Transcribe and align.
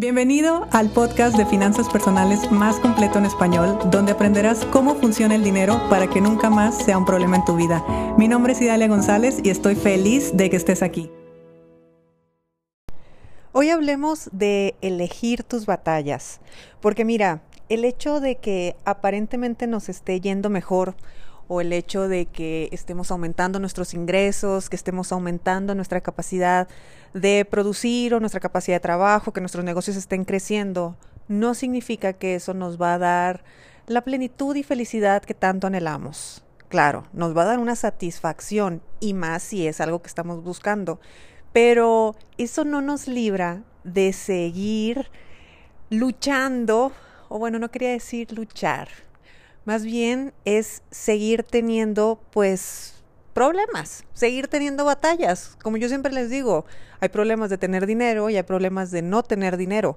Bienvenido 0.00 0.66
al 0.72 0.88
podcast 0.88 1.36
de 1.36 1.44
finanzas 1.44 1.86
personales 1.90 2.50
más 2.50 2.80
completo 2.80 3.18
en 3.18 3.26
español, 3.26 3.78
donde 3.90 4.12
aprenderás 4.12 4.64
cómo 4.64 4.94
funciona 4.94 5.34
el 5.34 5.44
dinero 5.44 5.78
para 5.90 6.08
que 6.08 6.22
nunca 6.22 6.48
más 6.48 6.74
sea 6.82 6.96
un 6.96 7.04
problema 7.04 7.36
en 7.36 7.44
tu 7.44 7.54
vida. 7.54 7.84
Mi 8.16 8.26
nombre 8.26 8.54
es 8.54 8.62
Idalia 8.62 8.88
González 8.88 9.40
y 9.44 9.50
estoy 9.50 9.74
feliz 9.74 10.34
de 10.34 10.48
que 10.48 10.56
estés 10.56 10.82
aquí. 10.82 11.10
Hoy 13.52 13.68
hablemos 13.68 14.30
de 14.32 14.74
elegir 14.80 15.42
tus 15.44 15.66
batallas, 15.66 16.40
porque 16.80 17.04
mira, 17.04 17.42
el 17.68 17.84
hecho 17.84 18.20
de 18.20 18.36
que 18.36 18.76
aparentemente 18.86 19.66
nos 19.66 19.90
esté 19.90 20.18
yendo 20.18 20.48
mejor 20.48 20.94
o 21.52 21.60
el 21.60 21.72
hecho 21.72 22.06
de 22.06 22.26
que 22.26 22.68
estemos 22.70 23.10
aumentando 23.10 23.58
nuestros 23.58 23.92
ingresos, 23.92 24.70
que 24.70 24.76
estemos 24.76 25.10
aumentando 25.10 25.74
nuestra 25.74 26.00
capacidad 26.00 26.68
de 27.12 27.44
producir 27.44 28.14
o 28.14 28.20
nuestra 28.20 28.38
capacidad 28.38 28.76
de 28.76 28.80
trabajo, 28.80 29.32
que 29.32 29.40
nuestros 29.40 29.64
negocios 29.64 29.96
estén 29.96 30.24
creciendo, 30.24 30.96
no 31.26 31.54
significa 31.54 32.12
que 32.12 32.36
eso 32.36 32.54
nos 32.54 32.80
va 32.80 32.94
a 32.94 32.98
dar 32.98 33.42
la 33.88 34.02
plenitud 34.02 34.54
y 34.54 34.62
felicidad 34.62 35.24
que 35.24 35.34
tanto 35.34 35.66
anhelamos. 35.66 36.44
Claro, 36.68 37.08
nos 37.12 37.36
va 37.36 37.42
a 37.42 37.46
dar 37.46 37.58
una 37.58 37.74
satisfacción 37.74 38.80
y 39.00 39.12
más 39.12 39.42
si 39.42 39.66
es 39.66 39.80
algo 39.80 40.02
que 40.02 40.06
estamos 40.06 40.44
buscando, 40.44 41.00
pero 41.52 42.14
eso 42.38 42.64
no 42.64 42.80
nos 42.80 43.08
libra 43.08 43.64
de 43.82 44.12
seguir 44.12 45.10
luchando, 45.90 46.92
o 47.28 47.40
bueno, 47.40 47.58
no 47.58 47.72
quería 47.72 47.90
decir 47.90 48.30
luchar, 48.30 48.88
más 49.70 49.84
bien 49.84 50.32
es 50.44 50.82
seguir 50.90 51.44
teniendo 51.44 52.20
pues 52.32 53.04
problemas, 53.34 54.02
seguir 54.14 54.48
teniendo 54.48 54.84
batallas. 54.84 55.56
Como 55.62 55.76
yo 55.76 55.86
siempre 55.86 56.12
les 56.12 56.28
digo, 56.28 56.64
hay 56.98 57.08
problemas 57.08 57.50
de 57.50 57.56
tener 57.56 57.86
dinero 57.86 58.30
y 58.30 58.36
hay 58.36 58.42
problemas 58.42 58.90
de 58.90 59.02
no 59.02 59.22
tener 59.22 59.56
dinero. 59.56 59.96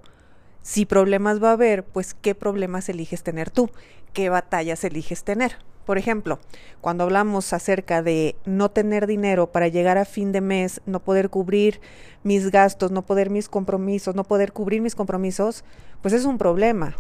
Si 0.61 0.85
problemas 0.85 1.41
va 1.41 1.49
a 1.49 1.53
haber, 1.53 1.83
pues 1.83 2.13
qué 2.13 2.35
problemas 2.35 2.87
eliges 2.87 3.23
tener 3.23 3.49
tú, 3.49 3.71
qué 4.13 4.29
batallas 4.29 4.83
eliges 4.83 5.23
tener. 5.23 5.57
Por 5.87 5.97
ejemplo, 5.97 6.37
cuando 6.79 7.05
hablamos 7.05 7.51
acerca 7.51 8.03
de 8.03 8.35
no 8.45 8.69
tener 8.69 9.07
dinero 9.07 9.51
para 9.51 9.69
llegar 9.69 9.97
a 9.97 10.05
fin 10.05 10.31
de 10.31 10.41
mes, 10.41 10.81
no 10.85 10.99
poder 10.99 11.31
cubrir 11.31 11.81
mis 12.21 12.51
gastos, 12.51 12.91
no 12.91 13.01
poder 13.01 13.31
mis 13.31 13.49
compromisos, 13.49 14.13
no 14.13 14.23
poder 14.23 14.53
cubrir 14.53 14.83
mis 14.83 14.93
compromisos, 14.93 15.63
pues 16.03 16.13
es 16.13 16.25
un 16.25 16.37
problema. 16.37 16.95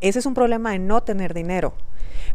Ese 0.00 0.18
es 0.18 0.26
un 0.26 0.34
problema 0.34 0.72
de 0.72 0.78
no 0.78 1.02
tener 1.02 1.34
dinero. 1.34 1.74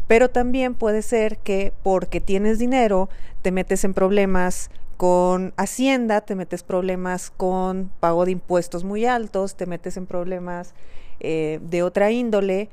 Pero 0.08 0.30
también 0.30 0.76
puede 0.76 1.02
ser 1.02 1.38
que 1.38 1.74
porque 1.84 2.22
tienes 2.22 2.60
dinero 2.60 3.10
te 3.42 3.52
metes 3.52 3.84
en 3.84 3.94
problemas 3.94 4.70
con 4.98 5.54
Hacienda, 5.58 6.22
te 6.22 6.36
metes 6.36 6.64
problemas 6.64 7.30
con 7.30 7.92
pago 8.00 8.26
de 8.26 8.32
impuestos 8.32 8.84
muy 8.84 9.06
altos, 9.06 9.56
te 9.56 9.66
metes 9.66 9.98
en 9.98 10.06
problemas 10.06 10.74
eh, 11.20 11.60
de 11.62 11.84
otra 11.84 12.12
índole, 12.12 12.70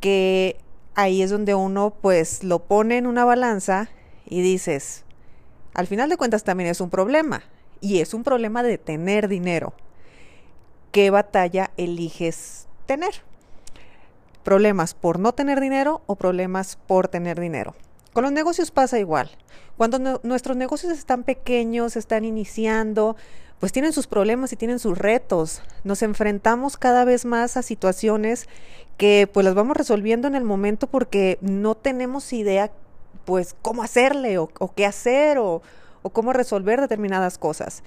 que 0.00 0.56
ahí 0.94 1.22
es 1.22 1.30
donde 1.30 1.54
uno 1.54 1.94
pues 2.00 2.44
lo 2.44 2.60
pone 2.60 2.98
en 2.98 3.06
una 3.06 3.24
balanza 3.24 3.88
y 4.26 4.42
dices, 4.42 5.04
al 5.72 5.86
final 5.86 6.08
de 6.10 6.16
cuentas 6.16 6.44
también 6.44 6.70
es 6.70 6.80
un 6.80 6.90
problema, 6.90 7.42
y 7.80 8.00
es 8.00 8.14
un 8.14 8.24
problema 8.24 8.62
de 8.62 8.78
tener 8.78 9.28
dinero. 9.28 9.74
¿Qué 10.92 11.10
batalla 11.10 11.70
eliges 11.76 12.66
tener? 12.86 13.22
Problemas 14.44 14.94
por 14.94 15.18
no 15.18 15.32
tener 15.32 15.60
dinero 15.60 16.02
o 16.06 16.14
problemas 16.14 16.78
por 16.86 17.08
tener 17.08 17.40
dinero. 17.40 17.74
Con 18.12 18.22
los 18.22 18.32
negocios 18.32 18.70
pasa 18.70 19.00
igual. 19.00 19.30
Cuando 19.76 20.20
nuestros 20.22 20.56
negocios 20.56 20.92
están 20.92 21.24
pequeños, 21.24 21.96
están 21.96 22.24
iniciando, 22.24 23.16
pues 23.58 23.72
tienen 23.72 23.92
sus 23.92 24.06
problemas 24.06 24.52
y 24.52 24.56
tienen 24.56 24.78
sus 24.78 24.96
retos. 24.96 25.62
Nos 25.82 26.02
enfrentamos 26.02 26.76
cada 26.76 27.04
vez 27.04 27.24
más 27.24 27.56
a 27.56 27.62
situaciones 27.62 28.48
que 28.98 29.28
pues 29.32 29.44
las 29.44 29.54
vamos 29.54 29.76
resolviendo 29.76 30.28
en 30.28 30.36
el 30.36 30.44
momento 30.44 30.86
porque 30.86 31.38
no 31.40 31.74
tenemos 31.74 32.32
idea 32.32 32.70
pues 33.24 33.56
cómo 33.62 33.82
hacerle 33.82 34.38
o, 34.38 34.48
qué 34.76 34.86
hacer 34.86 35.38
o 35.38 35.62
cómo 36.12 36.32
resolver 36.32 36.80
determinadas 36.80 37.38
cosas. 37.38 37.82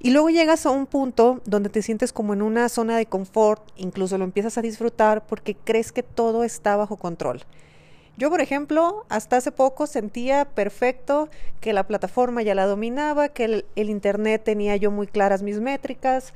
Y 0.00 0.10
luego 0.10 0.30
llegas 0.30 0.64
a 0.64 0.70
un 0.70 0.86
punto 0.86 1.40
donde 1.44 1.70
te 1.70 1.82
sientes 1.82 2.12
como 2.12 2.32
en 2.32 2.42
una 2.42 2.68
zona 2.68 2.96
de 2.96 3.06
confort, 3.06 3.62
incluso 3.76 4.16
lo 4.16 4.24
empiezas 4.24 4.56
a 4.56 4.62
disfrutar 4.62 5.26
porque 5.26 5.56
crees 5.56 5.90
que 5.90 6.04
todo 6.04 6.44
está 6.44 6.76
bajo 6.76 6.96
control. 6.96 7.42
Yo, 8.16 8.30
por 8.30 8.40
ejemplo, 8.40 9.04
hasta 9.08 9.36
hace 9.36 9.52
poco 9.52 9.86
sentía 9.86 10.44
perfecto 10.44 11.28
que 11.60 11.72
la 11.72 11.86
plataforma 11.86 12.42
ya 12.42 12.54
la 12.54 12.66
dominaba, 12.66 13.28
que 13.28 13.44
el, 13.44 13.90
Internet 13.90 14.42
tenía 14.44 14.76
yo 14.76 14.90
muy 14.90 15.06
claras 15.06 15.42
mis 15.42 15.60
métricas, 15.60 16.32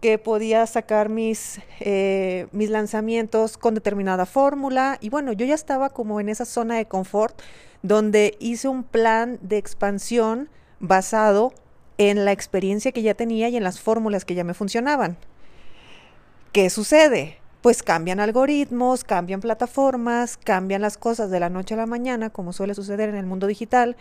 que 0.00 0.18
podía 0.18 0.66
sacar 0.66 1.08
mis, 1.08 1.60
eh, 1.78 2.48
mis 2.50 2.70
lanzamientos 2.70 3.56
con 3.56 3.74
determinada 3.74 4.26
fórmula. 4.26 4.98
Y 5.00 5.10
bueno, 5.10 5.32
yo 5.32 5.46
ya 5.46 5.54
estaba 5.54 5.90
como 5.90 6.20
en 6.20 6.28
esa 6.28 6.44
zona 6.44 6.76
de 6.76 6.86
confort 6.86 7.40
donde 7.82 8.36
hice 8.40 8.66
un 8.66 8.82
plan 8.82 9.38
de 9.42 9.58
expansión 9.58 10.48
basado 10.80 11.52
en 11.98 12.24
la 12.24 12.32
experiencia 12.32 12.92
que 12.92 13.02
ya 13.02 13.14
tenía 13.14 13.48
y 13.48 13.56
en 13.56 13.64
las 13.64 13.80
fórmulas 13.80 14.24
que 14.24 14.34
ya 14.34 14.44
me 14.44 14.54
funcionaban. 14.54 15.16
¿Qué 16.52 16.68
sucede? 16.70 17.38
Pues 17.62 17.82
cambian 17.82 18.20
algoritmos, 18.20 19.04
cambian 19.04 19.40
plataformas, 19.40 20.36
cambian 20.36 20.82
las 20.82 20.98
cosas 20.98 21.30
de 21.30 21.40
la 21.40 21.48
noche 21.48 21.74
a 21.74 21.78
la 21.78 21.86
mañana, 21.86 22.30
como 22.30 22.52
suele 22.52 22.74
suceder 22.74 23.08
en 23.08 23.14
el 23.14 23.26
mundo 23.26 23.46
digital, 23.46 23.96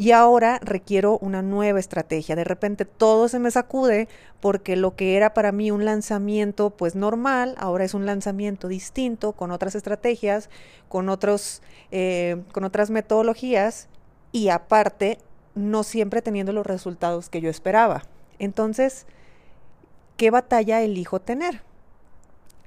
y 0.00 0.12
ahora 0.12 0.58
requiero 0.62 1.18
una 1.18 1.42
nueva 1.42 1.78
estrategia. 1.78 2.34
De 2.34 2.44
repente 2.44 2.86
todo 2.86 3.28
se 3.28 3.38
me 3.38 3.50
sacude 3.50 4.08
porque 4.40 4.74
lo 4.74 4.96
que 4.96 5.16
era 5.16 5.34
para 5.34 5.52
mí 5.52 5.70
un 5.70 5.84
lanzamiento 5.84 6.70
pues 6.70 6.94
normal, 6.94 7.54
ahora 7.58 7.84
es 7.84 7.92
un 7.92 8.06
lanzamiento 8.06 8.66
distinto, 8.66 9.32
con 9.32 9.50
otras 9.50 9.74
estrategias, 9.74 10.48
con, 10.88 11.10
otros, 11.10 11.60
eh, 11.90 12.42
con 12.52 12.64
otras 12.64 12.88
metodologías 12.88 13.88
y 14.32 14.48
aparte 14.48 15.18
no 15.54 15.82
siempre 15.82 16.22
teniendo 16.22 16.52
los 16.52 16.66
resultados 16.66 17.28
que 17.28 17.40
yo 17.40 17.50
esperaba. 17.50 18.02
Entonces, 18.38 19.06
¿qué 20.16 20.30
batalla 20.30 20.80
elijo 20.82 21.20
tener? 21.20 21.62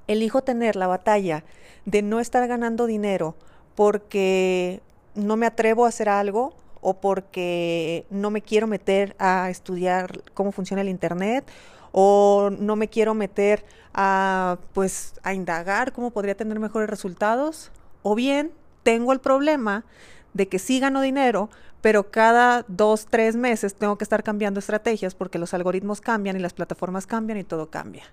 Elijo 0.07 0.41
tener 0.41 0.75
la 0.75 0.87
batalla 0.87 1.43
de 1.85 2.01
no 2.01 2.19
estar 2.19 2.47
ganando 2.47 2.85
dinero 2.85 3.35
porque 3.75 4.81
no 5.15 5.37
me 5.37 5.45
atrevo 5.45 5.85
a 5.85 5.89
hacer 5.89 6.09
algo 6.09 6.53
o 6.81 6.95
porque 6.95 8.05
no 8.09 8.29
me 8.29 8.41
quiero 8.41 8.67
meter 8.67 9.15
a 9.17 9.49
estudiar 9.49 10.21
cómo 10.33 10.51
funciona 10.51 10.81
el 10.81 10.89
internet 10.89 11.49
o 11.91 12.49
no 12.51 12.75
me 12.75 12.89
quiero 12.89 13.13
meter 13.13 13.63
a 13.93 14.57
pues 14.73 15.13
a 15.23 15.33
indagar 15.33 15.93
cómo 15.93 16.11
podría 16.11 16.35
tener 16.35 16.59
mejores 16.59 16.89
resultados 16.89 17.71
o 18.01 18.15
bien 18.15 18.51
tengo 18.83 19.13
el 19.13 19.19
problema 19.19 19.85
de 20.33 20.47
que 20.47 20.59
sí 20.59 20.79
gano 20.79 21.01
dinero, 21.01 21.49
pero 21.83 22.09
cada 22.09 22.63
dos, 22.69 23.07
tres 23.09 23.35
meses 23.35 23.75
tengo 23.75 23.97
que 23.97 24.05
estar 24.05 24.23
cambiando 24.23 24.61
estrategias 24.61 25.15
porque 25.15 25.37
los 25.37 25.53
algoritmos 25.53 25.99
cambian 25.99 26.37
y 26.37 26.39
las 26.39 26.53
plataformas 26.53 27.05
cambian 27.05 27.37
y 27.37 27.43
todo 27.43 27.69
cambia. 27.69 28.05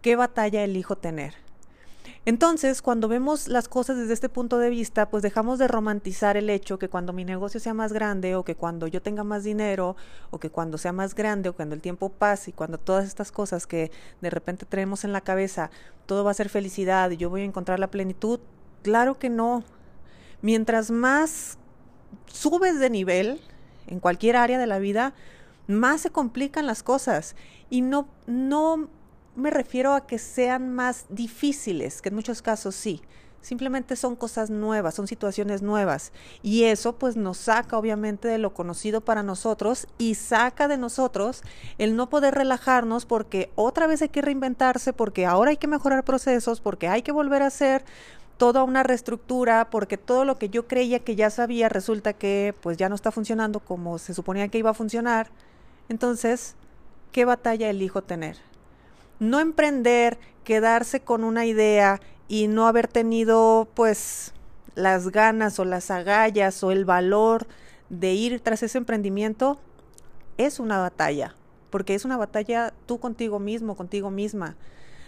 ¿Qué 0.00 0.14
batalla 0.14 0.62
elijo 0.62 0.94
tener? 0.94 1.34
Entonces, 2.24 2.82
cuando 2.82 3.08
vemos 3.08 3.48
las 3.48 3.66
cosas 3.66 3.96
desde 3.96 4.12
este 4.12 4.28
punto 4.28 4.58
de 4.58 4.70
vista, 4.70 5.10
pues 5.10 5.24
dejamos 5.24 5.58
de 5.58 5.66
romantizar 5.66 6.36
el 6.36 6.48
hecho 6.48 6.78
que 6.78 6.88
cuando 6.88 7.12
mi 7.12 7.24
negocio 7.24 7.58
sea 7.58 7.74
más 7.74 7.92
grande 7.92 8.36
o 8.36 8.44
que 8.44 8.54
cuando 8.54 8.86
yo 8.86 9.02
tenga 9.02 9.24
más 9.24 9.42
dinero 9.42 9.96
o 10.30 10.38
que 10.38 10.50
cuando 10.50 10.78
sea 10.78 10.92
más 10.92 11.16
grande 11.16 11.48
o 11.48 11.56
cuando 11.56 11.74
el 11.74 11.80
tiempo 11.80 12.10
pase 12.10 12.50
y 12.50 12.52
cuando 12.52 12.78
todas 12.78 13.06
estas 13.06 13.32
cosas 13.32 13.66
que 13.66 13.90
de 14.20 14.30
repente 14.30 14.66
tenemos 14.66 15.02
en 15.02 15.12
la 15.12 15.20
cabeza, 15.20 15.72
todo 16.06 16.22
va 16.22 16.30
a 16.30 16.34
ser 16.34 16.48
felicidad 16.48 17.10
y 17.10 17.16
yo 17.16 17.28
voy 17.28 17.40
a 17.40 17.44
encontrar 17.44 17.80
la 17.80 17.90
plenitud. 17.90 18.38
Claro 18.84 19.18
que 19.18 19.30
no. 19.30 19.64
Mientras 20.42 20.92
más 20.92 21.58
subes 22.26 22.78
de 22.78 22.90
nivel 22.90 23.40
en 23.86 24.00
cualquier 24.00 24.36
área 24.36 24.58
de 24.58 24.66
la 24.66 24.78
vida, 24.78 25.14
más 25.66 26.00
se 26.02 26.10
complican 26.10 26.66
las 26.66 26.82
cosas. 26.82 27.36
Y 27.70 27.82
no, 27.82 28.08
no 28.26 28.88
me 29.36 29.50
refiero 29.50 29.94
a 29.94 30.06
que 30.06 30.18
sean 30.18 30.74
más 30.74 31.06
difíciles, 31.08 32.02
que 32.02 32.08
en 32.08 32.14
muchos 32.14 32.42
casos 32.42 32.74
sí. 32.74 33.02
Simplemente 33.42 33.96
son 33.96 34.16
cosas 34.16 34.50
nuevas, 34.50 34.94
son 34.94 35.06
situaciones 35.06 35.62
nuevas. 35.62 36.12
Y 36.42 36.64
eso 36.64 36.98
pues 36.98 37.16
nos 37.16 37.38
saca 37.38 37.78
obviamente 37.78 38.28
de 38.28 38.36
lo 38.36 38.52
conocido 38.52 39.00
para 39.00 39.22
nosotros 39.22 39.86
y 39.96 40.14
saca 40.16 40.68
de 40.68 40.76
nosotros 40.76 41.42
el 41.78 41.96
no 41.96 42.10
poder 42.10 42.34
relajarnos 42.34 43.06
porque 43.06 43.50
otra 43.54 43.86
vez 43.86 44.02
hay 44.02 44.10
que 44.10 44.20
reinventarse, 44.20 44.92
porque 44.92 45.24
ahora 45.24 45.50
hay 45.50 45.56
que 45.56 45.68
mejorar 45.68 46.04
procesos, 46.04 46.60
porque 46.60 46.88
hay 46.88 47.00
que 47.00 47.12
volver 47.12 47.42
a 47.42 47.46
hacer 47.46 47.82
toda 48.40 48.64
una 48.64 48.82
reestructura 48.82 49.68
porque 49.68 49.98
todo 49.98 50.24
lo 50.24 50.38
que 50.38 50.48
yo 50.48 50.66
creía 50.66 51.00
que 51.00 51.14
ya 51.14 51.28
sabía 51.28 51.68
resulta 51.68 52.14
que 52.14 52.54
pues 52.62 52.78
ya 52.78 52.88
no 52.88 52.94
está 52.94 53.12
funcionando 53.12 53.60
como 53.60 53.98
se 53.98 54.14
suponía 54.14 54.48
que 54.48 54.56
iba 54.56 54.70
a 54.70 54.74
funcionar. 54.74 55.28
Entonces, 55.90 56.56
¿qué 57.12 57.26
batalla 57.26 57.68
elijo 57.68 58.00
tener? 58.00 58.38
No 59.18 59.40
emprender, 59.40 60.18
quedarse 60.42 61.00
con 61.00 61.22
una 61.22 61.44
idea 61.44 62.00
y 62.28 62.48
no 62.48 62.66
haber 62.66 62.88
tenido 62.88 63.68
pues 63.74 64.32
las 64.74 65.10
ganas 65.10 65.58
o 65.58 65.66
las 65.66 65.90
agallas 65.90 66.64
o 66.64 66.70
el 66.70 66.86
valor 66.86 67.46
de 67.90 68.14
ir 68.14 68.40
tras 68.40 68.62
ese 68.62 68.78
emprendimiento 68.78 69.60
es 70.38 70.60
una 70.60 70.78
batalla, 70.78 71.34
porque 71.68 71.94
es 71.94 72.06
una 72.06 72.16
batalla 72.16 72.72
tú 72.86 73.00
contigo 73.00 73.38
mismo, 73.38 73.76
contigo 73.76 74.10
misma 74.10 74.56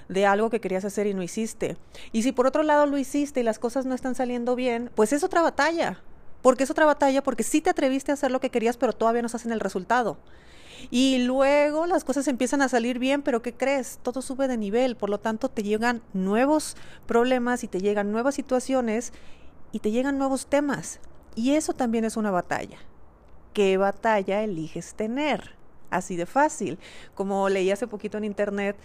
de 0.09 0.27
algo 0.27 0.51
que 0.51 0.61
querías 0.61 0.85
hacer 0.85 1.07
y 1.07 1.15
no 1.15 1.23
hiciste. 1.23 1.77
Y 2.13 2.23
si 2.23 2.33
por 2.33 2.47
otro 2.47 2.63
lado 2.63 2.87
lo 2.87 2.99
hiciste 2.99 3.41
y 3.41 3.45
las 3.45 3.59
cosas 3.59 3.87
no 3.87 3.95
están 3.95 4.15
saliendo 4.15 4.57
bien, 4.57 4.91
pues 4.95 5.13
es 5.13 5.25
otra 5.25 5.43
batalla. 5.43 6.01
Porque 6.43 6.65
es 6.65 6.71
otra 6.71 6.87
batalla 6.87 7.23
porque 7.23 7.45
sí 7.45 7.61
te 7.61 7.71
atreviste 7.71 8.11
a 8.11 8.15
hacer 8.15 8.31
lo 8.31 8.41
que 8.41 8.51
querías, 8.51 8.77
pero 8.77 8.93
todavía 8.93 9.23
no 9.23 9.27
estás 9.27 9.47
en 9.47 9.53
el 9.53 9.61
resultado. 9.61 10.19
Y 10.91 11.19
luego 11.19 11.87
las 11.87 12.05
cosas 12.05 12.27
empiezan 12.29 12.63
a 12.63 12.69
salir 12.69 12.99
bien, 12.99 13.23
pero 13.23 13.43
¿qué 13.43 13.55
crees? 13.55 13.99
Todo 14.03 14.23
sube 14.23 14.49
de 14.49 14.57
nivel, 14.57 14.97
por 14.97 15.11
lo 15.11 15.19
tanto 15.19 15.49
te 15.49 15.63
llegan 15.63 16.03
nuevos 16.13 16.77
problemas 17.07 17.63
y 17.63 17.69
te 17.69 17.81
llegan 17.81 18.11
nuevas 18.11 18.35
situaciones 18.35 19.13
y 19.71 19.79
te 19.79 19.91
llegan 19.91 20.19
nuevos 20.19 20.47
temas. 20.47 21.01
Y 21.35 21.53
eso 21.53 21.73
también 21.73 22.05
es 22.05 22.17
una 22.17 22.31
batalla. 22.31 22.79
¿Qué 23.53 23.77
batalla 23.77 24.43
eliges 24.43 24.95
tener? 24.95 25.55
Así 25.91 26.17
de 26.17 26.27
fácil. 26.27 26.79
Como 27.15 27.49
leí 27.49 27.71
hace 27.71 27.87
poquito 27.87 28.19
en 28.19 28.25
internet 28.25 28.77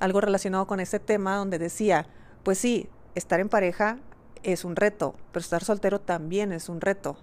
algo 0.00 0.20
relacionado 0.20 0.66
con 0.66 0.80
ese 0.80 0.98
tema 0.98 1.36
donde 1.36 1.58
decía, 1.58 2.06
pues 2.42 2.58
sí, 2.58 2.88
estar 3.14 3.40
en 3.40 3.48
pareja 3.48 3.98
es 4.42 4.64
un 4.64 4.76
reto, 4.76 5.14
pero 5.32 5.42
estar 5.42 5.64
soltero 5.64 6.00
también 6.00 6.52
es 6.52 6.68
un 6.68 6.80
reto. 6.80 7.16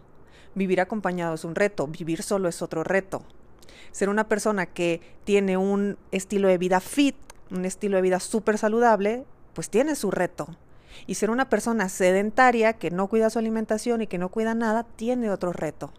Vivir 0.55 0.81
acompañado 0.81 1.35
es 1.35 1.45
un 1.45 1.55
reto, 1.55 1.87
vivir 1.87 2.23
solo 2.23 2.49
es 2.49 2.61
otro 2.61 2.83
reto. 2.83 3.23
Ser 3.91 4.09
una 4.09 4.27
persona 4.27 4.65
que 4.65 5.01
tiene 5.23 5.57
un 5.57 5.97
estilo 6.11 6.47
de 6.47 6.57
vida 6.57 6.79
fit, 6.79 7.15
un 7.51 7.65
estilo 7.65 7.97
de 7.97 8.01
vida 8.01 8.19
súper 8.19 8.57
saludable, 8.57 9.25
pues 9.53 9.69
tiene 9.69 9.95
su 9.95 10.11
reto. 10.11 10.47
Y 11.07 11.15
ser 11.15 11.29
una 11.29 11.49
persona 11.49 11.89
sedentaria 11.89 12.73
que 12.73 12.91
no 12.91 13.07
cuida 13.07 13.29
su 13.29 13.39
alimentación 13.39 14.01
y 14.01 14.07
que 14.07 14.17
no 14.17 14.29
cuida 14.29 14.55
nada, 14.55 14.83
tiene 14.83 15.29
otro 15.29 15.53
reto. 15.53 15.93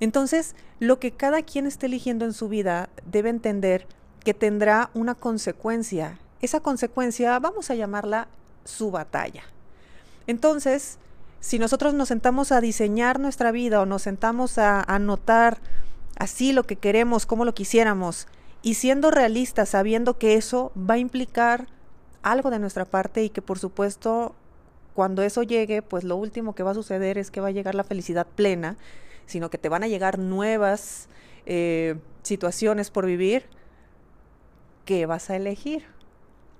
Entonces, 0.00 0.54
lo 0.80 0.98
que 0.98 1.12
cada 1.12 1.42
quien 1.42 1.66
esté 1.66 1.86
eligiendo 1.86 2.24
en 2.24 2.32
su 2.32 2.48
vida 2.48 2.88
debe 3.04 3.30
entender 3.30 3.86
que 4.24 4.34
tendrá 4.34 4.90
una 4.94 5.14
consecuencia. 5.14 6.18
Esa 6.40 6.60
consecuencia 6.60 7.38
vamos 7.38 7.70
a 7.70 7.74
llamarla 7.74 8.28
su 8.64 8.90
batalla. 8.90 9.42
Entonces, 10.26 10.98
si 11.40 11.58
nosotros 11.58 11.92
nos 11.94 12.08
sentamos 12.08 12.52
a 12.52 12.60
diseñar 12.60 13.20
nuestra 13.20 13.52
vida 13.52 13.80
o 13.80 13.86
nos 13.86 14.02
sentamos 14.02 14.58
a 14.58 14.80
anotar 14.82 15.58
así 16.16 16.52
lo 16.52 16.64
que 16.64 16.76
queremos, 16.76 17.26
como 17.26 17.44
lo 17.44 17.54
quisiéramos, 17.54 18.26
y 18.62 18.74
siendo 18.74 19.10
realistas, 19.10 19.68
sabiendo 19.68 20.16
que 20.16 20.36
eso 20.36 20.72
va 20.74 20.94
a 20.94 20.98
implicar 20.98 21.68
algo 22.22 22.50
de 22.50 22.58
nuestra 22.58 22.86
parte 22.86 23.22
y 23.22 23.28
que 23.28 23.42
por 23.42 23.58
supuesto 23.58 24.34
cuando 24.94 25.22
eso 25.22 25.42
llegue, 25.42 25.82
pues 25.82 26.04
lo 26.04 26.16
último 26.16 26.54
que 26.54 26.62
va 26.62 26.70
a 26.70 26.74
suceder 26.74 27.18
es 27.18 27.30
que 27.30 27.40
va 27.40 27.48
a 27.48 27.50
llegar 27.50 27.74
la 27.74 27.84
felicidad 27.84 28.26
plena, 28.26 28.76
sino 29.26 29.50
que 29.50 29.58
te 29.58 29.68
van 29.68 29.82
a 29.82 29.88
llegar 29.88 30.18
nuevas 30.18 31.08
eh, 31.44 31.96
situaciones 32.22 32.90
por 32.90 33.04
vivir, 33.04 33.44
¿qué 34.84 35.06
vas 35.06 35.30
a 35.30 35.36
elegir? 35.36 35.84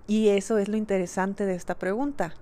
Y 0.07 0.29
eso 0.29 0.59
es 0.59 0.69
lo 0.69 0.77
interesante 0.77 1.47
de 1.47 1.55
esta 1.55 1.77
pregunta. 1.77 2.35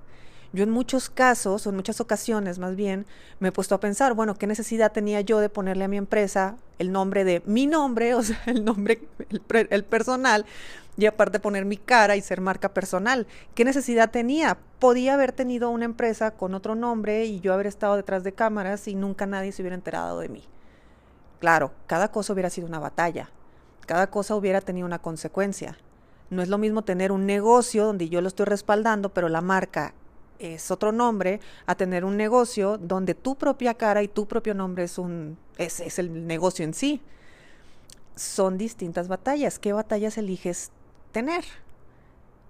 Yo 0.54 0.64
en 0.64 0.70
muchos 0.70 1.08
casos, 1.08 1.66
o 1.66 1.70
en 1.70 1.76
muchas 1.76 2.00
ocasiones 2.00 2.58
más 2.58 2.76
bien, 2.76 3.06
me 3.40 3.48
he 3.48 3.52
puesto 3.52 3.74
a 3.74 3.80
pensar, 3.80 4.12
bueno, 4.12 4.34
¿qué 4.34 4.46
necesidad 4.46 4.92
tenía 4.92 5.22
yo 5.22 5.40
de 5.40 5.48
ponerle 5.48 5.84
a 5.84 5.88
mi 5.88 5.96
empresa 5.96 6.56
el 6.78 6.92
nombre 6.92 7.24
de 7.24 7.42
mi 7.46 7.66
nombre, 7.66 8.14
o 8.14 8.22
sea, 8.22 8.40
el 8.46 8.64
nombre, 8.64 9.00
el, 9.30 9.84
personal, 9.84 10.44
y 10.98 11.06
aparte 11.06 11.40
poner 11.40 11.64
mi 11.64 11.78
cara 11.78 12.16
y 12.16 12.20
ser 12.20 12.42
marca 12.42 12.74
personal? 12.74 13.26
¿Qué 13.54 13.64
necesidad 13.64 14.10
tenía? 14.10 14.58
Podía 14.78 15.14
haber 15.14 15.32
tenido 15.32 15.70
una 15.70 15.86
empresa 15.86 16.32
con 16.32 16.54
otro 16.54 16.74
nombre 16.74 17.24
y 17.24 17.40
yo 17.40 17.54
haber 17.54 17.66
estado 17.66 17.96
detrás 17.96 18.22
de 18.22 18.34
cámaras 18.34 18.88
y 18.88 18.94
nunca 18.94 19.24
nadie 19.24 19.52
se 19.52 19.62
hubiera 19.62 19.76
enterado 19.76 20.20
de 20.20 20.28
mí. 20.28 20.44
Claro, 21.40 21.72
cada 21.86 22.08
cosa 22.08 22.34
hubiera 22.34 22.50
sido 22.50 22.68
una 22.68 22.78
batalla, 22.78 23.30
cada 23.86 24.08
cosa 24.08 24.34
hubiera 24.36 24.60
tenido 24.60 24.86
una 24.86 25.00
consecuencia. 25.00 25.76
No 26.30 26.42
es 26.42 26.48
lo 26.48 26.58
mismo 26.58 26.82
tener 26.82 27.12
un 27.12 27.26
negocio 27.26 27.84
donde 27.84 28.08
yo 28.08 28.20
lo 28.20 28.28
estoy 28.28 28.46
respaldando, 28.46 29.10
pero 29.10 29.28
la 29.28 29.40
marca 29.40 29.94
es 30.38 30.70
otro 30.70 30.92
nombre 30.92 31.40
a 31.66 31.74
tener 31.74 32.04
un 32.04 32.16
negocio 32.16 32.78
donde 32.78 33.14
tu 33.14 33.36
propia 33.36 33.74
cara 33.74 34.02
y 34.02 34.08
tu 34.08 34.26
propio 34.26 34.54
nombre 34.54 34.84
es 34.84 34.98
un 34.98 35.36
es, 35.58 35.80
es 35.80 35.98
el 35.98 36.26
negocio 36.26 36.64
en 36.64 36.74
sí. 36.74 37.00
Son 38.16 38.58
distintas 38.58 39.08
batallas. 39.08 39.58
¿Qué 39.58 39.72
batallas 39.72 40.18
eliges 40.18 40.70
tener? 41.12 41.44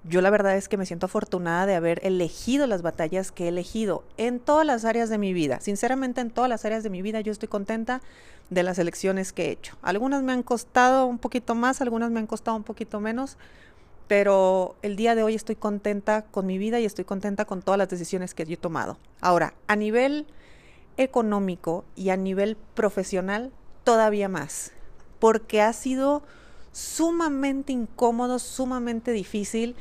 Yo 0.04 0.20
la 0.20 0.30
verdad 0.30 0.56
es 0.56 0.68
que 0.68 0.76
me 0.76 0.84
siento 0.84 1.06
afortunada 1.06 1.64
de 1.64 1.76
haber 1.76 2.04
elegido 2.04 2.66
las 2.66 2.82
batallas 2.82 3.30
que 3.30 3.44
he 3.44 3.48
elegido 3.48 4.02
en 4.16 4.40
todas 4.40 4.66
las 4.66 4.84
áreas 4.84 5.08
de 5.08 5.18
mi 5.18 5.32
vida. 5.32 5.60
Sinceramente, 5.60 6.20
en 6.20 6.30
todas 6.30 6.48
las 6.48 6.64
áreas 6.64 6.82
de 6.82 6.90
mi 6.90 7.02
vida 7.02 7.20
yo 7.20 7.30
estoy 7.30 7.48
contenta 7.48 8.02
de 8.50 8.64
las 8.64 8.80
elecciones 8.80 9.32
que 9.32 9.46
he 9.46 9.50
hecho. 9.52 9.76
Algunas 9.80 10.24
me 10.24 10.32
han 10.32 10.42
costado 10.42 11.06
un 11.06 11.18
poquito 11.18 11.54
más, 11.54 11.80
algunas 11.80 12.10
me 12.10 12.18
han 12.18 12.26
costado 12.26 12.56
un 12.56 12.64
poquito 12.64 12.98
menos, 12.98 13.36
pero 14.08 14.74
el 14.82 14.96
día 14.96 15.14
de 15.14 15.22
hoy 15.22 15.36
estoy 15.36 15.54
contenta 15.54 16.22
con 16.22 16.46
mi 16.46 16.58
vida 16.58 16.80
y 16.80 16.84
estoy 16.84 17.04
contenta 17.04 17.44
con 17.44 17.62
todas 17.62 17.78
las 17.78 17.88
decisiones 17.88 18.34
que 18.34 18.44
yo 18.44 18.54
he 18.54 18.56
tomado. 18.56 18.98
Ahora, 19.20 19.54
a 19.68 19.76
nivel 19.76 20.26
económico 20.96 21.84
y 21.94 22.10
a 22.10 22.16
nivel 22.16 22.56
profesional, 22.74 23.52
todavía 23.84 24.28
más, 24.28 24.72
porque 25.20 25.62
ha 25.62 25.72
sido 25.72 26.24
sumamente 26.72 27.72
incómodo, 27.72 28.40
sumamente 28.40 29.12
difícil. 29.12 29.76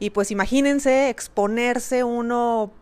Y 0.00 0.10
pues 0.10 0.32
imagínense 0.32 1.10
exponerse 1.10 2.02
uno 2.02 2.72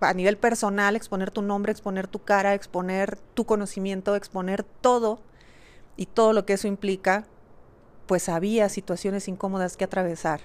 a 0.00 0.12
nivel 0.12 0.36
personal, 0.36 0.96
exponer 0.96 1.30
tu 1.30 1.40
nombre, 1.40 1.72
exponer 1.72 2.06
tu 2.08 2.18
cara, 2.18 2.52
exponer 2.52 3.18
tu 3.32 3.46
conocimiento, 3.46 4.14
exponer 4.14 4.64
todo 4.64 5.20
y 5.96 6.04
todo 6.04 6.34
lo 6.34 6.44
que 6.44 6.52
eso 6.52 6.68
implica 6.68 7.24
pues 8.06 8.28
había 8.28 8.68
situaciones 8.68 9.28
incómodas 9.28 9.76
que 9.76 9.84
atravesar. 9.84 10.40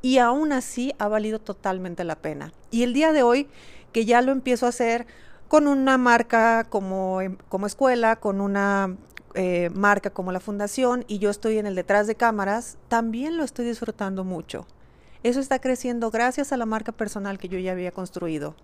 Y 0.00 0.18
aún 0.18 0.52
así 0.52 0.94
ha 0.98 1.08
valido 1.08 1.40
totalmente 1.40 2.04
la 2.04 2.16
pena. 2.16 2.52
Y 2.70 2.82
el 2.82 2.92
día 2.92 3.12
de 3.12 3.22
hoy, 3.22 3.48
que 3.92 4.04
ya 4.04 4.20
lo 4.22 4.32
empiezo 4.32 4.66
a 4.66 4.70
hacer 4.70 5.06
con 5.48 5.66
una 5.66 5.98
marca 5.98 6.64
como, 6.64 7.20
em, 7.20 7.36
como 7.48 7.66
escuela, 7.66 8.16
con 8.16 8.40
una 8.40 8.96
eh, 9.34 9.70
marca 9.72 10.10
como 10.10 10.30
la 10.30 10.40
fundación, 10.40 11.04
y 11.08 11.18
yo 11.18 11.30
estoy 11.30 11.56
en 11.56 11.66
el 11.66 11.74
detrás 11.74 12.06
de 12.06 12.16
cámaras, 12.16 12.76
también 12.88 13.38
lo 13.38 13.44
estoy 13.44 13.64
disfrutando 13.64 14.24
mucho. 14.24 14.66
Eso 15.22 15.40
está 15.40 15.60
creciendo 15.60 16.10
gracias 16.10 16.52
a 16.52 16.56
la 16.56 16.66
marca 16.66 16.92
personal 16.92 17.38
que 17.38 17.48
yo 17.48 17.58
ya 17.58 17.72
había 17.72 17.92
construido. 17.92 18.54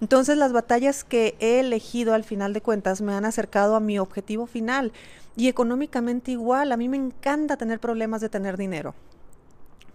Entonces 0.00 0.36
las 0.36 0.52
batallas 0.52 1.04
que 1.04 1.36
he 1.38 1.60
elegido 1.60 2.14
al 2.14 2.24
final 2.24 2.52
de 2.52 2.60
cuentas 2.60 3.00
me 3.00 3.14
han 3.14 3.24
acercado 3.24 3.76
a 3.76 3.80
mi 3.80 3.98
objetivo 3.98 4.46
final 4.46 4.92
y 5.36 5.48
económicamente 5.48 6.32
igual. 6.32 6.72
A 6.72 6.76
mí 6.76 6.88
me 6.88 6.96
encanta 6.96 7.56
tener 7.56 7.80
problemas 7.80 8.20
de 8.20 8.28
tener 8.28 8.56
dinero. 8.56 8.94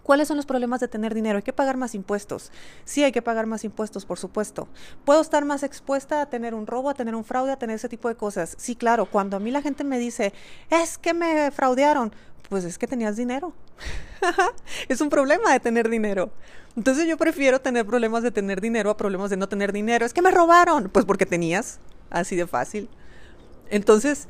¿Cuáles 0.02 0.26
son 0.26 0.38
los 0.38 0.46
problemas 0.46 0.80
de 0.80 0.88
tener 0.88 1.14
dinero? 1.14 1.36
Hay 1.36 1.42
que 1.42 1.52
pagar 1.52 1.76
más 1.76 1.94
impuestos. 1.94 2.50
Sí, 2.84 3.04
hay 3.04 3.12
que 3.12 3.22
pagar 3.22 3.46
más 3.46 3.62
impuestos, 3.64 4.06
por 4.06 4.18
supuesto. 4.18 4.66
¿Puedo 5.04 5.20
estar 5.20 5.44
más 5.44 5.62
expuesta 5.62 6.22
a 6.22 6.26
tener 6.26 6.54
un 6.54 6.66
robo, 6.66 6.90
a 6.90 6.94
tener 6.94 7.14
un 7.14 7.22
fraude, 7.22 7.52
a 7.52 7.58
tener 7.58 7.76
ese 7.76 7.88
tipo 7.88 8.08
de 8.08 8.16
cosas? 8.16 8.56
Sí, 8.58 8.74
claro. 8.74 9.06
Cuando 9.06 9.36
a 9.36 9.40
mí 9.40 9.50
la 9.50 9.62
gente 9.62 9.84
me 9.84 9.98
dice, 9.98 10.32
es 10.70 10.98
que 10.98 11.14
me 11.14 11.50
fraudearon, 11.52 12.12
pues 12.48 12.64
es 12.64 12.78
que 12.78 12.88
tenías 12.88 13.16
dinero. 13.16 13.52
es 14.88 15.00
un 15.00 15.10
problema 15.10 15.52
de 15.52 15.60
tener 15.60 15.88
dinero. 15.88 16.30
Entonces 16.76 17.06
yo 17.06 17.16
prefiero 17.16 17.60
tener 17.60 17.84
problemas 17.84 18.22
de 18.22 18.30
tener 18.30 18.60
dinero 18.60 18.90
a 18.90 18.96
problemas 18.96 19.30
de 19.30 19.36
no 19.36 19.48
tener 19.48 19.72
dinero. 19.72 20.06
Es 20.06 20.14
que 20.14 20.22
me 20.22 20.30
robaron. 20.30 20.88
Pues 20.88 21.04
porque 21.04 21.26
tenías. 21.26 21.80
Así 22.10 22.36
de 22.36 22.46
fácil. 22.46 22.88
Entonces, 23.70 24.28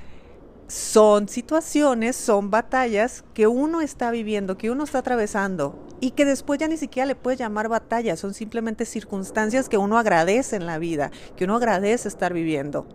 son 0.71 1.29
situaciones, 1.29 2.15
son 2.15 2.51
batallas 2.51 3.25
que 3.35 3.47
uno 3.47 3.81
está 3.81 4.11
viviendo, 4.11 4.57
que 4.57 4.71
uno 4.71 4.85
está 4.85 4.99
atravesando 4.99 5.79
y 6.01 6.13
que 6.13 6.25
después 6.25 6.61
ya 6.61 6.69
ni 6.69 6.77
siquiera 6.77 7.07
le 7.07 7.17
puede 7.17 7.39
llamar 7.39 7.69
batallas, 7.69 8.21
son 8.21 8.35
simplemente 8.35 8.85
circunstancias 8.85 9.69
que 9.69 9.79
uno 9.79 9.99
agradece 9.99 10.57
en 10.57 10.67
la 10.67 10.79
vida, 10.79 11.11
que 11.37 11.45
uno 11.45 11.57
agradece 11.57 12.09
estar 12.09 12.33
viviendo. 12.33 12.87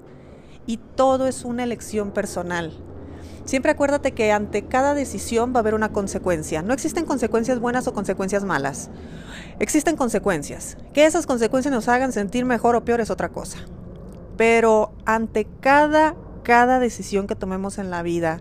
Y 0.65 0.77
todo 0.77 1.27
es 1.27 1.43
una 1.43 1.63
elección 1.63 2.11
personal. 2.11 2.73
Siempre 3.45 3.71
acuérdate 3.71 4.11
que 4.11 4.31
ante 4.31 4.65
cada 4.65 4.93
decisión 4.93 5.53
va 5.53 5.57
a 5.57 5.59
haber 5.59 5.75
una 5.75 5.93
consecuencia. 5.93 6.61
No 6.61 6.73
existen 6.73 7.05
consecuencias 7.05 7.59
buenas 7.59 7.87
o 7.87 7.93
consecuencias 7.93 8.43
malas. 8.43 8.89
Existen 9.59 9.95
consecuencias. 9.95 10.77
Que 10.93 11.05
esas 11.05 11.25
consecuencias 11.25 11.73
nos 11.73 11.87
hagan 11.87 12.11
sentir 12.11 12.45
mejor 12.45 12.75
o 12.75 12.83
peor 12.83 13.01
es 13.01 13.09
otra 13.09 13.29
cosa. 13.29 13.59
Pero 14.35 14.91
ante 15.05 15.45
cada 15.61 16.15
cada 16.45 16.79
decisión 16.79 17.25
que 17.25 17.35
tomemos 17.35 17.79
en 17.79 17.89
la 17.89 18.03
vida, 18.03 18.39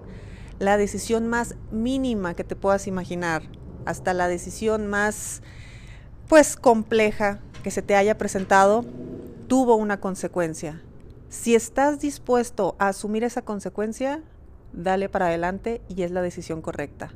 la 0.58 0.76
decisión 0.76 1.26
más 1.26 1.56
mínima 1.72 2.34
que 2.34 2.44
te 2.44 2.54
puedas 2.54 2.86
imaginar, 2.86 3.42
hasta 3.86 4.12
la 4.12 4.28
decisión 4.28 4.86
más, 4.86 5.42
pues, 6.28 6.54
compleja 6.56 7.40
que 7.62 7.70
se 7.70 7.80
te 7.80 7.96
haya 7.96 8.18
presentado, 8.18 8.84
tuvo 9.48 9.74
una 9.76 10.00
consecuencia. 10.00 10.82
Si 11.30 11.54
estás 11.54 11.98
dispuesto 11.98 12.76
a 12.78 12.88
asumir 12.88 13.24
esa 13.24 13.40
consecuencia, 13.40 14.22
dale 14.74 15.08
para 15.08 15.26
adelante 15.26 15.80
y 15.88 16.02
es 16.02 16.10
la 16.10 16.22
decisión 16.22 16.62
correcta. 16.62 17.12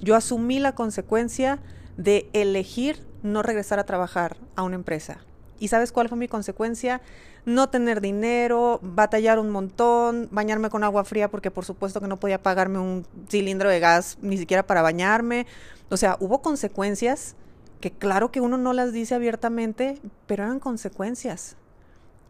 Yo 0.00 0.14
asumí 0.14 0.58
la 0.58 0.74
consecuencia 0.74 1.58
de 1.96 2.28
elegir 2.32 3.04
no 3.22 3.42
regresar 3.42 3.78
a 3.78 3.84
trabajar 3.84 4.36
a 4.54 4.62
una 4.62 4.76
empresa. 4.76 5.18
¿Y 5.58 5.68
sabes 5.68 5.90
cuál 5.90 6.08
fue 6.08 6.16
mi 6.16 6.28
consecuencia? 6.28 7.00
No 7.44 7.68
tener 7.68 8.00
dinero, 8.00 8.78
batallar 8.82 9.38
un 9.38 9.50
montón, 9.50 10.28
bañarme 10.30 10.70
con 10.70 10.84
agua 10.84 11.04
fría 11.04 11.30
porque 11.30 11.50
por 11.50 11.64
supuesto 11.64 12.00
que 12.00 12.06
no 12.06 12.18
podía 12.18 12.42
pagarme 12.42 12.78
un 12.78 13.06
cilindro 13.28 13.68
de 13.68 13.80
gas 13.80 14.18
ni 14.20 14.38
siquiera 14.38 14.66
para 14.66 14.82
bañarme. 14.82 15.46
O 15.88 15.96
sea, 15.96 16.16
hubo 16.20 16.42
consecuencias 16.42 17.34
que 17.80 17.90
claro 17.90 18.30
que 18.30 18.40
uno 18.40 18.56
no 18.56 18.72
las 18.72 18.92
dice 18.92 19.14
abiertamente, 19.14 20.00
pero 20.26 20.44
eran 20.44 20.60
consecuencias. 20.60 21.56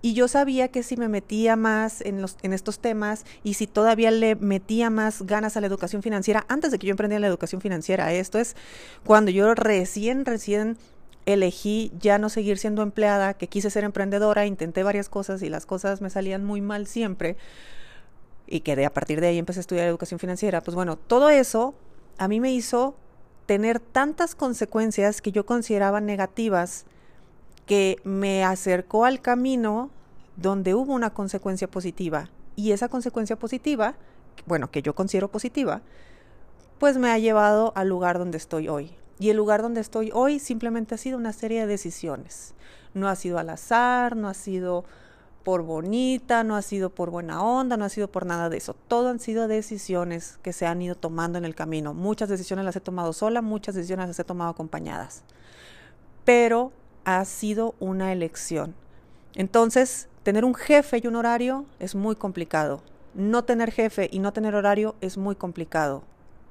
Y 0.00 0.14
yo 0.14 0.28
sabía 0.28 0.69
que 0.69 0.83
si 0.83 0.97
me 0.97 1.09
metía 1.09 1.57
más 1.57 2.00
en, 2.02 2.23
los, 2.23 2.37
en 2.43 2.52
estos 2.52 2.78
temas 2.78 3.25
y 3.43 3.55
si 3.55 3.67
todavía 3.67 4.11
le 4.12 4.37
metía 4.37 4.90
más 4.90 5.23
ganas 5.23 5.57
a 5.57 5.61
la 5.61 5.67
educación 5.67 6.02
financiera, 6.02 6.45
antes 6.49 6.71
de 6.71 6.78
que 6.78 6.87
yo 6.87 6.93
emprendiera 6.93 7.21
la 7.21 7.26
educación 7.26 7.61
financiera, 7.61 8.12
esto 8.12 8.38
es 8.38 8.55
cuando 9.05 9.33
yo 9.33 9.55
recién, 9.55 10.25
recién 10.25 10.76
elegí 11.26 11.93
ya 11.99 12.19
no 12.19 12.28
seguir 12.28 12.59
siendo 12.59 12.83
empleada, 12.83 13.35
que 13.35 13.49
quise 13.49 13.71
ser 13.71 13.85
emprendedora, 13.85 14.47
intenté 14.47 14.83
varias 14.83 15.09
cosas 15.09 15.43
y 15.43 15.49
las 15.49 15.67
cosas 15.67 16.00
me 16.00 16.11
salían 16.11 16.45
muy 16.45 16.61
mal 16.61 16.87
siempre 16.87 17.37
y 18.47 18.61
que 18.61 18.76
de, 18.76 18.87
a 18.87 18.95
partir 18.95 19.21
de 19.21 19.28
ahí 19.28 19.38
empecé 19.38 19.61
a 19.61 19.62
estudiar 19.62 19.87
educación 19.87 20.19
financiera, 20.19 20.62
pues 20.62 20.75
bueno, 20.75 20.97
todo 20.97 21.28
eso 21.28 21.75
a 22.17 22.28
mí 22.28 22.40
me 22.40 22.52
hizo 22.52 22.97
tener 23.47 23.81
tantas 23.81 24.35
consecuencias 24.35 25.21
que 25.21 25.33
yo 25.33 25.45
consideraba 25.45 26.00
negativas 26.00 26.87
que 27.68 27.98
me 28.02 28.42
acercó 28.44 29.04
al 29.04 29.20
camino 29.20 29.90
donde 30.37 30.75
hubo 30.75 30.94
una 30.94 31.10
consecuencia 31.10 31.68
positiva. 31.68 32.30
Y 32.56 32.72
esa 32.72 32.88
consecuencia 32.88 33.37
positiva, 33.37 33.94
bueno, 34.46 34.70
que 34.70 34.82
yo 34.82 34.94
considero 34.94 35.28
positiva, 35.28 35.82
pues 36.78 36.96
me 36.96 37.10
ha 37.10 37.18
llevado 37.18 37.72
al 37.76 37.88
lugar 37.88 38.18
donde 38.18 38.38
estoy 38.38 38.68
hoy. 38.68 38.96
Y 39.20 39.30
el 39.30 39.37
lugar 39.37 39.62
donde 39.62 39.80
estoy 39.80 40.10
hoy 40.14 40.38
simplemente 40.38 40.94
ha 40.94 40.98
sido 40.98 41.18
una 41.18 41.32
serie 41.32 41.60
de 41.60 41.66
decisiones. 41.66 42.54
No 42.94 43.08
ha 43.08 43.16
sido 43.16 43.38
al 43.38 43.50
azar, 43.50 44.16
no 44.16 44.28
ha 44.28 44.34
sido 44.34 44.84
por 45.44 45.62
bonita, 45.62 46.44
no 46.44 46.56
ha 46.56 46.62
sido 46.62 46.90
por 46.90 47.10
buena 47.10 47.42
onda, 47.42 47.76
no 47.76 47.84
ha 47.84 47.88
sido 47.90 48.08
por 48.08 48.25
nada 48.25 48.48
de 48.48 48.56
eso. 48.56 48.75
Todo 48.87 49.10
han 49.10 49.20
sido 49.20 49.46
decisiones 49.46 50.38
que 50.42 50.54
se 50.54 50.66
han 50.66 50.80
ido 50.80 50.94
tomando 50.94 51.37
en 51.37 51.44
el 51.44 51.54
camino. 51.54 51.92
Muchas 51.94 52.30
decisiones 52.30 52.64
las 52.64 52.76
he 52.76 52.80
tomado 52.80 53.12
sola, 53.12 53.42
muchas 53.42 53.75
decisiones 53.75 54.08
las 54.08 54.18
he 54.18 54.25
tomado 54.25 54.50
acompañadas. 54.50 55.22
Pero 56.25 56.72
ha 57.05 57.25
sido 57.25 57.75
una 57.81 58.12
elección. 58.12 58.75
Entonces, 59.35 60.09
tener 60.23 60.45
un 60.45 60.55
jefe 60.55 61.00
y 61.02 61.07
un 61.07 61.17
horario 61.17 61.67
es 61.78 61.95
muy 61.95 62.17
complicado. 62.17 62.83
No 63.14 63.45
tener 63.45 63.71
jefe 63.71 64.09
y 64.12 64.19
no 64.19 64.33
tener 64.33 64.55
horario 64.55 64.95
es 65.00 65.17
muy 65.17 65.35
complicado. 65.35 66.02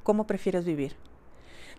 ¿Cómo 0.03 0.25
prefieres 0.25 0.65
vivir? 0.65 0.95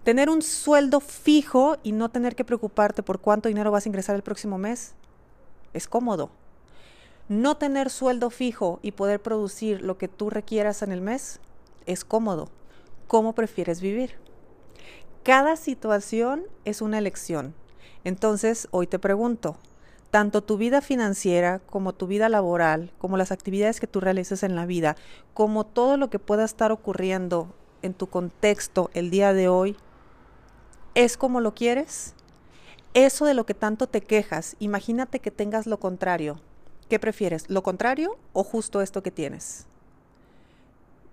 Tener 0.04 0.30
un 0.30 0.42
sueldo 0.42 1.00
fijo 1.00 1.76
y 1.82 1.92
no 1.92 2.08
tener 2.10 2.36
que 2.36 2.44
preocuparte 2.44 3.02
por 3.02 3.20
cuánto 3.20 3.48
dinero 3.48 3.70
vas 3.70 3.84
a 3.84 3.88
ingresar 3.88 4.16
el 4.16 4.22
próximo 4.22 4.58
mes 4.58 4.94
es 5.74 5.88
cómodo. 5.88 6.30
No 7.28 7.56
tener 7.56 7.90
sueldo 7.90 8.30
fijo 8.30 8.80
y 8.82 8.92
poder 8.92 9.20
producir 9.20 9.82
lo 9.82 9.98
que 9.98 10.08
tú 10.08 10.30
requieras 10.30 10.82
en 10.82 10.92
el 10.92 11.00
mes 11.00 11.40
es 11.86 12.04
cómodo. 12.04 12.48
¿Cómo 13.06 13.34
prefieres 13.34 13.80
vivir? 13.80 14.14
Cada 15.24 15.56
situación 15.56 16.44
es 16.64 16.80
una 16.80 16.98
elección. 16.98 17.54
Entonces, 18.04 18.68
hoy 18.70 18.86
te 18.86 18.98
pregunto, 18.98 19.56
tanto 20.10 20.42
tu 20.42 20.56
vida 20.56 20.80
financiera 20.80 21.58
como 21.58 21.92
tu 21.92 22.06
vida 22.06 22.28
laboral, 22.28 22.92
como 22.98 23.16
las 23.16 23.32
actividades 23.32 23.80
que 23.80 23.86
tú 23.86 24.00
realices 24.00 24.42
en 24.42 24.56
la 24.56 24.66
vida, 24.66 24.96
como 25.34 25.64
todo 25.64 25.96
lo 25.96 26.08
que 26.08 26.18
pueda 26.18 26.44
estar 26.44 26.72
ocurriendo 26.72 27.54
en 27.82 27.94
tu 27.94 28.06
contexto 28.08 28.90
el 28.94 29.10
día 29.10 29.32
de 29.32 29.48
hoy, 29.48 29.76
¿es 30.94 31.16
como 31.16 31.40
lo 31.40 31.54
quieres? 31.54 32.14
Eso 32.94 33.26
de 33.26 33.34
lo 33.34 33.44
que 33.44 33.54
tanto 33.54 33.86
te 33.86 34.00
quejas, 34.00 34.56
imagínate 34.58 35.20
que 35.20 35.30
tengas 35.30 35.66
lo 35.66 35.78
contrario. 35.78 36.40
¿Qué 36.88 36.98
prefieres? 36.98 37.50
¿Lo 37.50 37.62
contrario 37.62 38.16
o 38.32 38.42
justo 38.42 38.80
esto 38.80 39.02
que 39.02 39.10
tienes? 39.10 39.66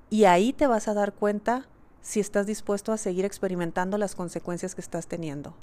Y 0.09 0.23
ahí 0.23 0.53
te 0.53 0.67
vas 0.67 0.87
a 0.87 0.93
dar 0.93 1.11
cuenta 1.11 1.67
si 2.01 2.21
estás 2.21 2.45
dispuesto 2.45 2.93
a 2.93 2.97
seguir 2.97 3.25
experimentando 3.25 3.97
las 3.97 4.15
consecuencias 4.15 4.73
que 4.73 4.81
estás 4.81 5.07
teniendo 5.07 5.53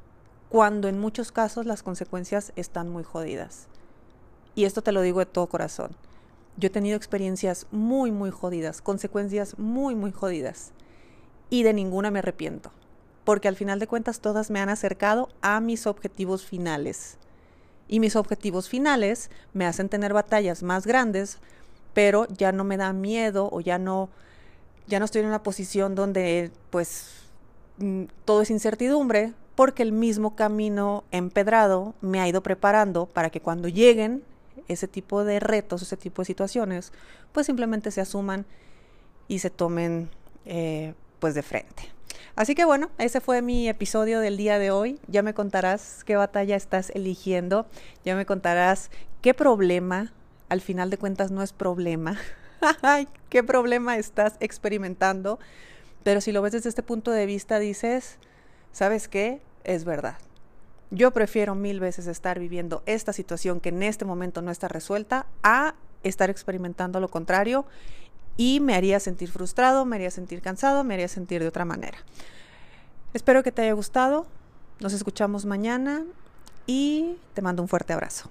cuando 0.52 0.88
en 0.88 1.00
muchos 1.00 1.32
casos 1.32 1.64
las 1.64 1.82
consecuencias 1.82 2.52
están 2.56 2.90
muy 2.90 3.04
jodidas. 3.04 3.68
Y 4.54 4.66
esto 4.66 4.82
te 4.82 4.92
lo 4.92 5.00
digo 5.00 5.20
de 5.20 5.24
todo 5.24 5.46
corazón. 5.46 5.92
Yo 6.58 6.66
he 6.66 6.70
tenido 6.70 6.94
experiencias 6.94 7.66
muy, 7.70 8.10
muy 8.10 8.30
jodidas, 8.30 8.82
consecuencias 8.82 9.58
muy, 9.58 9.94
muy 9.94 10.12
jodidas. 10.12 10.72
Y 11.48 11.62
de 11.62 11.72
ninguna 11.72 12.10
me 12.10 12.18
arrepiento. 12.18 12.70
Porque 13.24 13.48
al 13.48 13.56
final 13.56 13.78
de 13.78 13.86
cuentas 13.86 14.20
todas 14.20 14.50
me 14.50 14.60
han 14.60 14.68
acercado 14.68 15.30
a 15.40 15.58
mis 15.60 15.86
objetivos 15.86 16.44
finales. 16.44 17.16
Y 17.88 17.98
mis 17.98 18.14
objetivos 18.14 18.68
finales 18.68 19.30
me 19.54 19.64
hacen 19.64 19.88
tener 19.88 20.12
batallas 20.12 20.62
más 20.62 20.86
grandes, 20.86 21.38
pero 21.94 22.26
ya 22.28 22.52
no 22.52 22.64
me 22.64 22.76
da 22.76 22.92
miedo 22.92 23.48
o 23.50 23.62
ya 23.62 23.78
no, 23.78 24.10
ya 24.86 24.98
no 24.98 25.06
estoy 25.06 25.22
en 25.22 25.28
una 25.28 25.42
posición 25.42 25.94
donde 25.94 26.50
pues 26.68 27.08
mm, 27.78 28.04
todo 28.26 28.42
es 28.42 28.50
incertidumbre, 28.50 29.32
porque 29.54 29.82
el 29.82 29.92
mismo 29.92 30.34
camino 30.34 31.04
empedrado 31.10 31.94
me 32.00 32.20
ha 32.20 32.28
ido 32.28 32.42
preparando 32.42 33.06
para 33.06 33.30
que 33.30 33.40
cuando 33.40 33.68
lleguen 33.68 34.22
ese 34.68 34.88
tipo 34.88 35.24
de 35.24 35.40
retos, 35.40 35.82
ese 35.82 35.96
tipo 35.96 36.22
de 36.22 36.26
situaciones, 36.26 36.92
pues 37.32 37.46
simplemente 37.46 37.90
se 37.90 38.00
asuman 38.00 38.46
y 39.28 39.40
se 39.40 39.50
tomen 39.50 40.10
eh, 40.46 40.94
pues 41.18 41.34
de 41.34 41.42
frente. 41.42 41.90
Así 42.34 42.54
que 42.54 42.64
bueno, 42.64 42.90
ese 42.98 43.20
fue 43.20 43.42
mi 43.42 43.68
episodio 43.68 44.20
del 44.20 44.36
día 44.36 44.58
de 44.58 44.70
hoy. 44.70 44.98
Ya 45.06 45.22
me 45.22 45.34
contarás 45.34 46.02
qué 46.04 46.16
batalla 46.16 46.56
estás 46.56 46.90
eligiendo, 46.90 47.66
ya 48.04 48.16
me 48.16 48.24
contarás 48.24 48.90
qué 49.20 49.34
problema, 49.34 50.12
al 50.48 50.60
final 50.60 50.90
de 50.90 50.98
cuentas 50.98 51.30
no 51.30 51.42
es 51.42 51.52
problema, 51.52 52.18
qué 53.28 53.42
problema 53.42 53.96
estás 53.96 54.34
experimentando, 54.40 55.38
pero 56.02 56.20
si 56.20 56.32
lo 56.32 56.42
ves 56.42 56.52
desde 56.52 56.68
este 56.70 56.82
punto 56.82 57.10
de 57.10 57.26
vista 57.26 57.58
dices, 57.58 58.18
¿sabes 58.72 59.08
qué? 59.08 59.40
Es 59.64 59.84
verdad. 59.84 60.16
Yo 60.90 61.10
prefiero 61.12 61.54
mil 61.54 61.80
veces 61.80 62.06
estar 62.06 62.38
viviendo 62.38 62.82
esta 62.84 63.12
situación 63.12 63.60
que 63.60 63.70
en 63.70 63.82
este 63.82 64.04
momento 64.04 64.42
no 64.42 64.50
está 64.50 64.68
resuelta 64.68 65.26
a 65.42 65.74
estar 66.02 66.28
experimentando 66.28 67.00
lo 67.00 67.08
contrario 67.08 67.64
y 68.36 68.60
me 68.60 68.74
haría 68.74 69.00
sentir 69.00 69.30
frustrado, 69.30 69.84
me 69.84 69.96
haría 69.96 70.10
sentir 70.10 70.42
cansado, 70.42 70.84
me 70.84 70.94
haría 70.94 71.08
sentir 71.08 71.40
de 71.40 71.48
otra 71.48 71.64
manera. 71.64 71.98
Espero 73.14 73.42
que 73.42 73.52
te 73.52 73.62
haya 73.62 73.72
gustado. 73.72 74.26
Nos 74.80 74.92
escuchamos 74.92 75.44
mañana 75.44 76.04
y 76.66 77.16
te 77.34 77.42
mando 77.42 77.62
un 77.62 77.68
fuerte 77.68 77.92
abrazo. 77.92 78.30